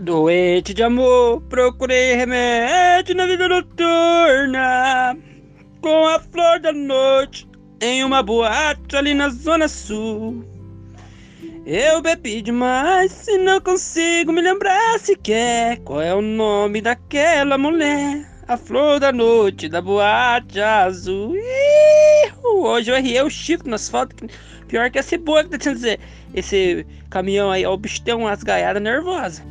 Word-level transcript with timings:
Doente 0.00 0.72
de 0.72 0.82
amor, 0.82 1.42
procurei 1.42 2.14
remédio 2.14 3.14
na 3.14 3.26
vida 3.26 3.46
noturna 3.46 5.14
com 5.82 6.06
a 6.06 6.18
flor 6.18 6.58
da 6.58 6.72
noite 6.72 7.46
em 7.82 8.02
uma 8.02 8.22
boate 8.22 8.96
ali 8.96 9.12
na 9.12 9.28
zona 9.28 9.68
sul. 9.68 10.42
Eu 11.66 12.00
bebi 12.00 12.40
demais 12.40 13.28
e 13.28 13.36
não 13.36 13.60
consigo 13.60 14.32
me 14.32 14.40
lembrar 14.40 14.98
sequer 14.98 15.78
qual 15.80 16.00
é 16.00 16.14
o 16.14 16.22
nome 16.22 16.80
daquela 16.80 17.58
mulher. 17.58 18.26
A 18.48 18.56
flor 18.56 19.00
da 19.00 19.12
noite 19.12 19.68
da 19.68 19.82
boate 19.82 20.60
azul. 20.60 21.36
Ih, 21.36 22.32
hoje 22.42 22.90
eu 22.90 22.96
errei 22.96 23.18
é 23.18 23.22
o 23.22 23.28
Chico 23.28 23.68
nas 23.68 23.86
fotos. 23.90 24.30
Pior 24.66 24.90
que 24.90 24.98
essa 24.98 25.18
boa 25.18 25.44
que 25.44 25.50
tá 25.50 25.58
tentando 25.58 25.74
dizer. 25.74 26.00
Esse 26.32 26.86
caminhão 27.10 27.50
aí, 27.50 27.66
o 27.66 27.76
bicho 27.76 28.02
tem 28.02 28.14
umas 28.14 28.42
gaiadas 28.42 28.82
nervosas. 28.82 29.50